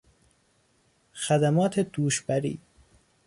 خدمات 1.13 1.79
دوش 1.79 2.21
بری 2.21 2.59